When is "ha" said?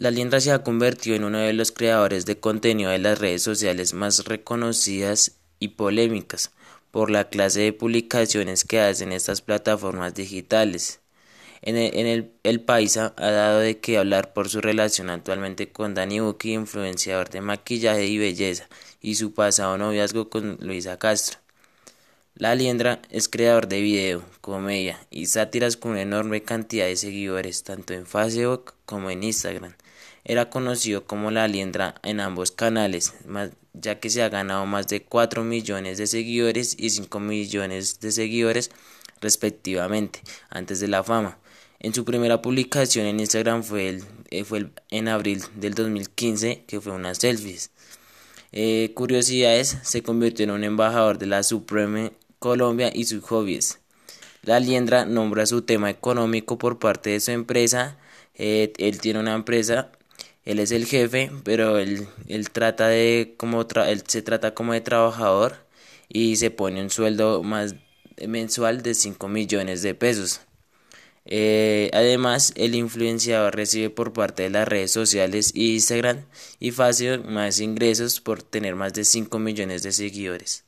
0.50-0.62, 13.18-13.30, 34.22-34.30